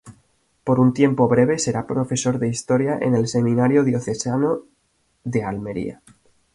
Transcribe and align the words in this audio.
Por 0.63 0.79
un 0.83 0.89
tiempo 0.99 1.23
breve 1.35 1.55
será 1.63 1.81
Profesor 1.93 2.35
de 2.39 2.47
Historia 2.53 2.97
en 2.99 3.13
el 3.13 3.27
Seminario 3.27 3.83
Diocesano 3.83 4.61
de 5.23 5.43
Almería. 5.43 6.01